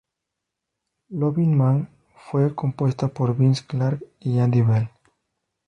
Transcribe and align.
Loving 1.09 1.55
Man 1.55 1.87
fue 2.15 2.55
compuesta 2.55 3.07
por 3.07 3.37
Vince 3.37 3.63
Clarke 3.67 4.03
y 4.19 4.39
Andy 4.39 4.63
Bell. 4.63 4.89